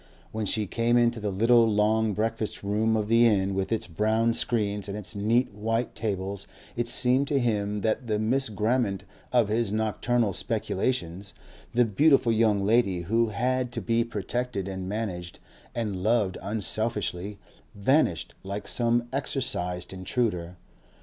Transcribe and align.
When 0.31 0.47
she 0.47 0.65
came 0.65 0.97
into 0.97 1.19
the 1.19 1.29
little 1.29 1.63
long 1.71 2.15
breakfast 2.15 2.63
room 2.63 2.95
of 2.97 3.07
the 3.07 3.27
inn 3.27 3.53
with 3.53 3.71
its 3.71 3.85
brown 3.85 4.33
screens 4.33 4.87
and 4.89 4.97
its 4.97 5.15
neat 5.15 5.53
white 5.53 5.93
tables 5.93 6.47
it 6.75 6.87
seemed 6.87 7.27
to 7.27 7.37
him 7.39 7.81
that 7.81 8.07
the 8.07 8.17
Miss 8.17 8.49
Grammont 8.49 9.05
of 9.31 9.49
his 9.49 9.71
nocturnal 9.71 10.33
speculations, 10.33 11.35
the 11.71 11.85
beautiful 11.85 12.31
young 12.31 12.65
lady 12.65 13.01
who 13.03 13.29
had 13.29 13.71
to 13.73 13.79
be 13.79 14.03
protected 14.03 14.67
and 14.67 14.89
managed 14.89 15.37
and 15.75 16.01
loved 16.01 16.35
unselfishly, 16.41 17.37
vanished 17.75 18.33
like 18.43 18.67
some 18.67 19.07
exorcised 19.13 19.93
intruder. 19.93 20.57